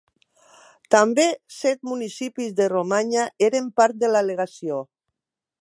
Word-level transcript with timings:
També 0.95 1.25
set 1.57 1.81
municipis 1.91 2.57
de 2.61 2.69
Romanya 2.75 3.29
eren 3.51 3.71
part 3.83 4.03
de 4.05 4.11
la 4.17 4.29
Legació. 4.33 4.85